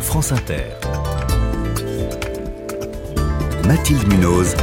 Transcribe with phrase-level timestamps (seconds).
[0.00, 0.64] France Inter.
[3.66, 4.56] Mathilde Munoz.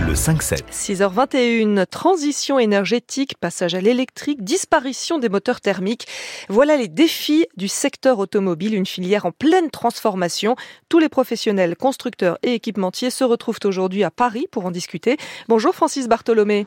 [0.00, 0.62] Le 5-7.
[0.72, 6.06] 6h21, transition énergétique, passage à l'électrique, disparition des moteurs thermiques.
[6.48, 10.56] Voilà les défis du secteur automobile, une filière en pleine transformation.
[10.88, 15.18] Tous les professionnels, constructeurs et équipementiers se retrouvent aujourd'hui à Paris pour en discuter.
[15.48, 16.66] Bonjour Francis Bartholomé.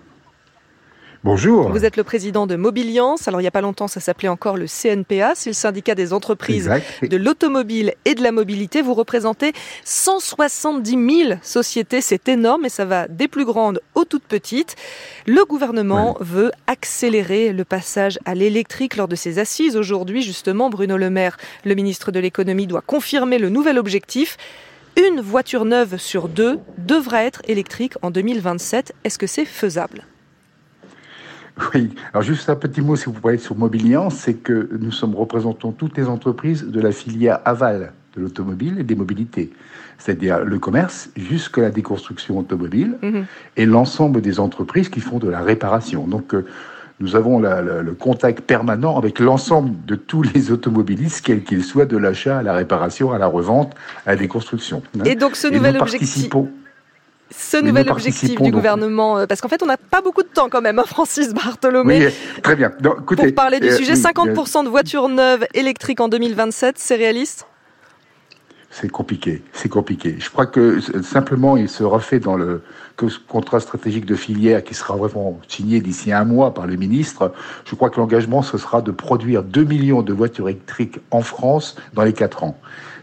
[1.25, 1.70] Bonjour.
[1.70, 3.27] Vous êtes le président de Mobiliance.
[3.27, 5.33] Alors, il n'y a pas longtemps, ça s'appelait encore le CNPA.
[5.36, 8.82] C'est le syndicat des entreprises de l'automobile et de la mobilité.
[8.82, 9.51] Vous représentez
[9.83, 12.00] 170 000 sociétés.
[12.00, 14.77] C'est énorme et ça va des plus grandes aux toutes petites.
[15.27, 19.75] Le gouvernement veut accélérer le passage à l'électrique lors de ses assises.
[19.75, 24.38] Aujourd'hui, justement, Bruno Le Maire, le ministre de l'économie, doit confirmer le nouvel objectif.
[24.96, 28.93] Une voiture neuve sur deux devra être électrique en 2027.
[29.04, 30.05] Est-ce que c'est faisable?
[31.73, 35.16] Oui, alors juste un petit mot, si vous pouvez, sur Mobilian, c'est que nous sommes
[35.16, 39.51] représentons toutes les entreprises de la filière aval de l'automobile et des mobilités,
[39.97, 43.25] c'est-à-dire le commerce jusqu'à la déconstruction automobile mhm.
[43.57, 46.07] et l'ensemble des entreprises qui font de la réparation.
[46.07, 46.45] Donc, euh,
[46.99, 51.95] nous avons le contact permanent avec l'ensemble de tous les automobilistes, quels qu'ils soient, de
[51.95, 53.73] l'achat à la réparation, à la revente,
[54.05, 54.83] à la déconstruction.
[55.05, 56.29] Et donc ce nouvel objectif
[57.31, 60.49] ce nouvel objectif du gouvernement euh, Parce qu'en fait, on n'a pas beaucoup de temps
[60.49, 62.08] quand même, hein, Francis Bartholomé.
[62.08, 62.72] Oui, très bien.
[62.81, 67.45] pour parler du euh, sujet, 50% de voitures neuves électriques en 2027, c'est réaliste?
[68.72, 70.16] C'est compliqué, c'est compliqué.
[70.20, 72.62] Je crois que simplement il se refait dans le
[73.28, 77.34] contrat stratégique de filière qui sera vraiment signé d'ici un mois par le ministre.
[77.66, 81.75] Je crois que l'engagement ce sera de produire 2 millions de voitures électriques en France
[81.94, 82.59] dans les 4 ans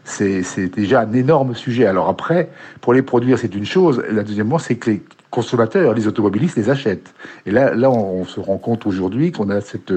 [0.06, 1.86] c'est déjà un énorme sujet.
[1.86, 2.48] Alors après,
[2.80, 4.02] pour les produire, c'est une chose.
[4.10, 5.02] La deuxièmement, c'est que les
[5.36, 7.12] consommateurs, les automobilistes, les achètent.
[7.44, 9.92] Et là, là, on, se rend compte aujourd'hui qu'on a cette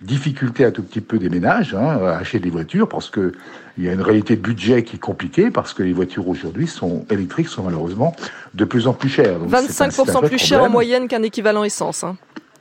[0.00, 3.32] difficulté un tout petit peu des ménages hein, à acheter des voitures parce que
[3.76, 6.68] il y a une réalité de budget qui est compliquée parce que les voitures aujourd'hui
[6.68, 8.14] sont électriques sont malheureusement
[8.54, 9.40] de plus en plus chères.
[9.40, 12.04] 25% plus cher en moyenne qu'un équivalent essence.
[12.04, 12.16] Hein.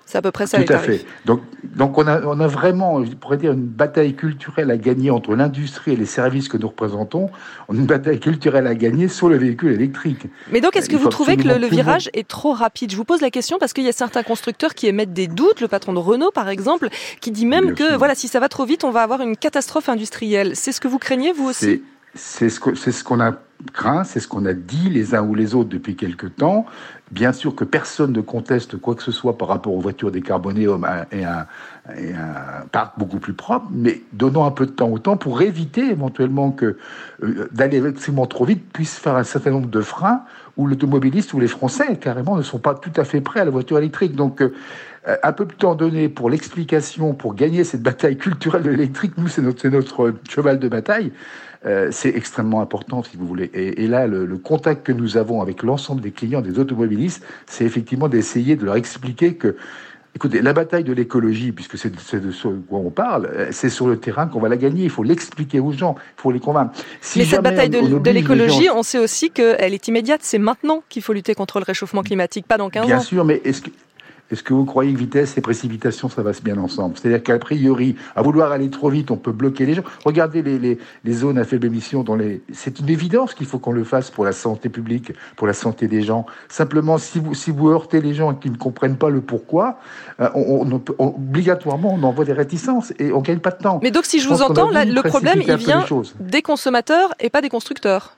[0.05, 0.61] C'est à peu près ça.
[0.61, 1.05] Tout à fait.
[1.25, 5.09] Donc, donc on, a, on a vraiment, je pourrais dire, une bataille culturelle à gagner
[5.09, 7.29] entre l'industrie et les services que nous représentons.
[7.69, 10.27] On a une bataille culturelle à gagner sur le véhicule électrique.
[10.51, 12.91] Mais donc, est-ce que vous trouvez que le, virage est trop rapide?
[12.91, 15.61] Je vous pose la question parce qu'il y a certains constructeurs qui émettent des doutes.
[15.61, 16.89] Le patron de Renault, par exemple,
[17.21, 19.89] qui dit même que voilà, si ça va trop vite, on va avoir une catastrophe
[19.89, 20.51] industrielle.
[20.55, 21.81] C'est ce que vous craignez, vous aussi?
[22.15, 23.31] C'est ce qu'on a
[24.03, 26.65] c'est ce qu'on a dit les uns ou les autres depuis quelque temps.
[27.11, 30.67] Bien sûr que personne ne conteste quoi que ce soit par rapport aux voitures décarbonées
[31.11, 31.47] et à,
[31.87, 35.91] un parc beaucoup plus propre, mais donnons un peu de temps au temps pour éviter
[35.91, 36.77] éventuellement que
[37.23, 40.21] euh, d'aller extrêmement trop vite puisse faire un certain nombre de freins
[40.55, 43.51] où l'automobiliste ou les Français carrément ne sont pas tout à fait prêts à la
[43.51, 44.15] voiture électrique.
[44.15, 44.53] Donc euh,
[45.21, 49.27] un peu de temps donné pour l'explication, pour gagner cette bataille culturelle de l'électrique, nous
[49.27, 51.11] c'est notre, notre cheval de bataille.
[51.65, 53.49] Euh, c'est extrêmement important, si vous voulez.
[53.53, 58.09] Et, là, le, contact que nous avons avec l'ensemble des clients, des automobilistes, c'est effectivement
[58.09, 59.55] d'essayer de leur expliquer que
[60.15, 63.87] Écoutez, la bataille de l'écologie, puisque c'est de ce quoi on parle, euh, c'est sur
[63.87, 64.83] le terrain qu'on va la gagner.
[64.83, 66.79] Il faut l'expliquer aux gens, il faut les convaincre.
[67.15, 70.19] Mais cette bataille de, l'écologie, on sait aussi qu'elle est immédiate.
[70.21, 72.85] C'est maintenant qu'il faut lutter contre le réchauffement climatique, pas dans 15 ans.
[72.85, 73.71] Bien sûr, mais est-ce que,
[74.33, 76.97] est-ce que vous croyez que vitesse et précipitation, ça va bien ensemble?
[76.97, 79.83] C'est-à-dire qu'a priori, à vouloir aller trop vite, on peut bloquer les gens.
[80.03, 82.03] Regardez les, les, zones à faible émission.
[82.03, 82.41] Dans les...
[82.51, 85.87] C'est une évidence qu'il faut qu'on le fasse pour la santé publique, pour la santé
[85.87, 86.25] des gens.
[86.49, 89.79] Simplement, si vous, si vous heurtez les gens qui ne comprennent pas le pourquoi,
[90.19, 93.79] euh, on, obligatoirement, on envoie des réticences et on gagne pas de temps.
[93.83, 95.85] Mais donc, si je, vous entends, le problème, il vient
[96.19, 98.17] des consommateurs et pas des constructeurs.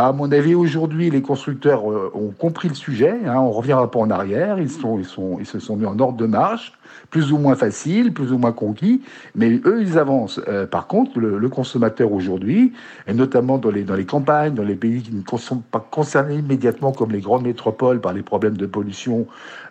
[0.00, 3.18] À mon avis, aujourd'hui, les constructeurs euh, ont compris le sujet.
[3.26, 4.60] Hein, on revient un peu en arrière.
[4.60, 6.78] Ils, sont, ils, sont, ils se sont mis en ordre de marche
[7.10, 9.02] plus ou moins facile, plus ou moins conquis,
[9.34, 10.40] mais eux, ils avancent.
[10.48, 12.74] Euh, par contre, le, consommateur aujourd'hui,
[13.06, 16.36] et notamment dans les, dans les campagnes, dans les pays qui ne sont pas concernés
[16.36, 19.26] immédiatement comme les grandes métropoles par les problèmes de pollution,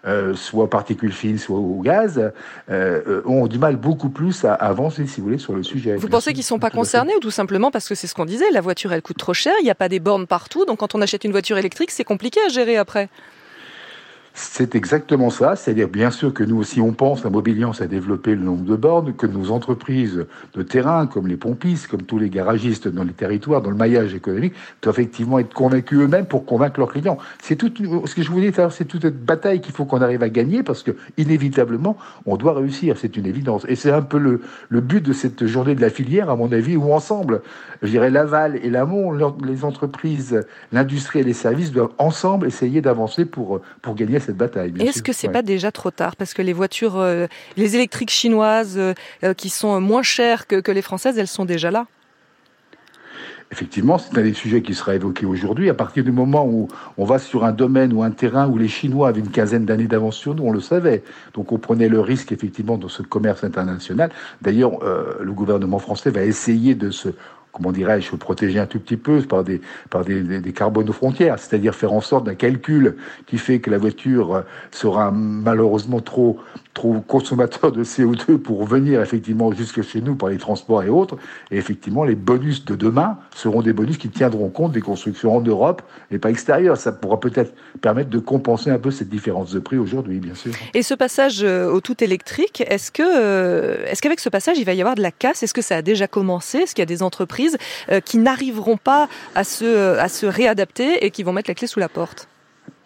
[0.07, 2.31] euh, soit particules fines, soit au gaz,
[2.71, 5.95] euh, ont du mal beaucoup plus à avancer, si vous voulez, sur le sujet.
[5.95, 8.25] Vous pensez qu'ils ne sont pas concernés ou tout simplement parce que c'est ce qu'on
[8.25, 10.79] disait, la voiture, elle coûte trop cher, il n'y a pas des bornes partout, donc
[10.79, 13.09] quand on achète une voiture électrique, c'est compliqué à gérer après
[14.39, 15.55] c'est exactement ça.
[15.55, 18.75] C'est-à-dire, bien sûr que nous aussi, on pense à Mobiliance à développer le nombre de
[18.75, 23.13] bornes, que nos entreprises de terrain, comme les pompistes, comme tous les garagistes dans les
[23.13, 24.53] territoires, dans le maillage économique,
[24.83, 27.17] doivent effectivement être convaincus eux-mêmes pour convaincre leurs clients.
[27.41, 27.71] C'est tout,
[28.05, 30.61] ce que je vous dis, c'est toute une bataille qu'il faut qu'on arrive à gagner
[30.61, 31.97] parce que, inévitablement,
[32.27, 32.95] on doit réussir.
[32.99, 33.65] C'est une évidence.
[33.67, 36.51] Et c'est un peu le, le but de cette journée de la filière, à mon
[36.51, 37.41] avis, où ensemble,
[37.81, 39.11] je dirais l'aval et l'amont,
[39.43, 44.73] les entreprises, l'industrie et les services doivent ensemble essayer d'avancer pour, pour gagner cette bataille.
[44.79, 47.03] Est-ce que c'est pas déjà trop tard parce que les voitures,
[47.57, 48.79] les électriques chinoises
[49.37, 51.87] qui sont moins chères que, que les françaises, elles sont déjà là
[53.49, 55.69] Effectivement, c'est un des sujets qui sera évoqué aujourd'hui.
[55.69, 58.67] À partir du moment où on va sur un domaine ou un terrain où les
[58.67, 61.01] Chinois avaient une quinzaine d'années d'avance sur nous, on le savait.
[61.33, 64.11] Donc on prenait le risque effectivement dans ce commerce international.
[64.41, 67.09] D'ailleurs, euh, le gouvernement français va essayer de se
[67.51, 71.39] comment dirais-je, protéger un tout petit peu par des, par des, des, des aux frontières,
[71.39, 72.95] c'est-à-dire faire en sorte d'un calcul
[73.25, 76.39] qui fait que la voiture sera malheureusement trop,
[76.73, 81.17] trop consommateur de CO2 pour venir effectivement jusque chez nous par les transports et autres.
[81.51, 85.41] Et effectivement, les bonus de demain seront des bonus qui tiendront compte des constructions en
[85.41, 86.77] Europe et pas extérieures.
[86.77, 90.51] Ça pourra peut-être permettre de compenser un peu cette différence de prix aujourd'hui, bien sûr.
[90.73, 94.65] Et ce passage euh, au tout électrique, est-ce que, euh, est-ce qu'avec ce passage, il
[94.65, 95.43] va y avoir de la casse?
[95.43, 96.59] Est-ce que ça a déjà commencé?
[96.59, 97.36] Est-ce qu'il y a des entreprises
[97.91, 101.67] euh, qui n'arriveront pas à se, à se réadapter et qui vont mettre la clé
[101.67, 102.27] sous la porte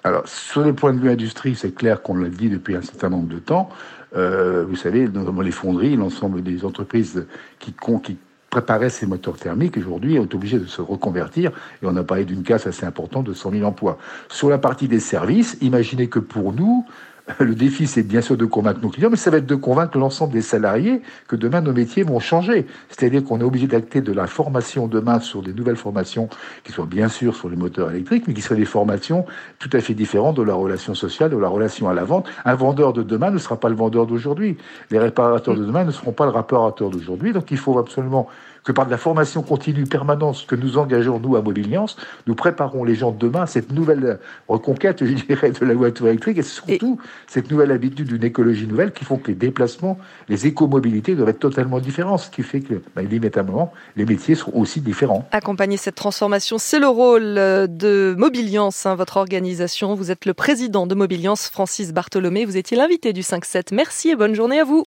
[0.04, 3.10] alors, sur le point de vue industrie, c'est clair qu'on l'a dit depuis un certain
[3.10, 3.70] nombre de temps.
[4.16, 7.28] Euh, vous savez, notamment les fonderies, l'ensemble des entreprises
[7.60, 8.18] qui, qui
[8.50, 11.52] préparaient ces moteurs thermiques, aujourd'hui, sont obligées de se reconvertir.
[11.82, 14.00] Et on a parlé d'une casse assez importante de 100 000 emplois.
[14.28, 16.86] Sur la partie des services, imaginez que pour nous,
[17.40, 19.98] le défi, c'est bien sûr de convaincre nos clients, mais ça va être de convaincre
[19.98, 22.66] l'ensemble des salariés que demain, nos métiers vont changer.
[22.90, 26.30] C'est-à-dire qu'on est obligé d'acter de la formation demain sur des nouvelles formations
[26.64, 29.26] qui soient bien sûr sur les moteurs électriques, mais qui soient des formations
[29.60, 32.28] tout à fait différentes de la relation sociale, de la relation à la vente.
[32.46, 34.58] Un vendeur de demain ne sera pas le vendeur d'aujourd'hui.
[34.90, 37.34] Les réparateurs de demain ne seront pas le réparateur d'aujourd'hui.
[37.34, 38.28] Donc il faut absolument
[38.64, 41.98] que par de la formation continue permanente que nous engageons, nous, à Mobiliance,
[42.28, 46.08] nous préparons les gens de demain à cette nouvelle reconquête, je dirais, de la voiture
[46.08, 49.98] électrique et surtout cette nouvelle habitude d'une écologie nouvelle qui font que les déplacements,
[50.30, 54.60] les écomobilités doivent être totalement différents, ce qui fait que, bah, inévitablement, les métiers seront
[54.60, 55.28] aussi différents.
[55.32, 59.96] Accompagner cette transformation, c'est le rôle de Mobiliance, hein, votre organisation.
[59.96, 62.46] Vous êtes le président de Mobiliance, Francis Bartholomé.
[62.46, 63.74] Vous étiez l'invité du 5-7.
[63.74, 64.80] Merci et bonne journée à vous.